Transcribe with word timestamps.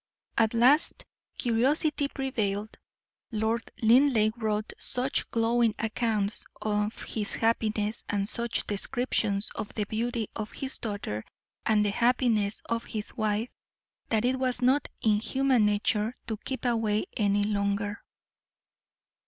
At 0.35 0.55
last 0.55 1.05
curiosity 1.37 2.07
prevailed. 2.07 2.75
Lord 3.31 3.69
Linleigh 3.83 4.31
wrote 4.35 4.73
such 4.79 5.29
glowing 5.29 5.75
accounts 5.77 6.43
of 6.59 7.03
his 7.03 7.35
happiness, 7.35 8.03
and 8.09 8.27
such 8.27 8.65
descriptions 8.65 9.51
of 9.53 9.71
the 9.75 9.83
beauty 9.83 10.27
of 10.35 10.53
his 10.53 10.79
daughter 10.79 11.23
and 11.67 11.85
the 11.85 11.91
happiness 11.91 12.63
of 12.67 12.85
his 12.85 13.15
wife, 13.15 13.49
that 14.09 14.25
it 14.25 14.39
was 14.39 14.63
not 14.63 14.87
in 15.03 15.19
human 15.19 15.67
nature 15.67 16.15
to 16.25 16.37
keep 16.37 16.65
away 16.65 17.05
any 17.15 17.43
longer. 17.43 18.01